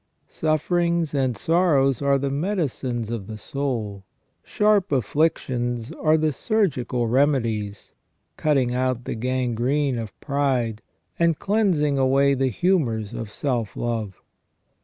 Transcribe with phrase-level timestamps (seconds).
[0.29, 4.03] Sufferings and sorrows are the medicines of the soul;
[4.43, 7.91] sharp afflictions are the surgical remedies,
[8.35, 10.81] cutting out the gangrene of pride,
[11.19, 14.19] and cleansing away the humours of self love.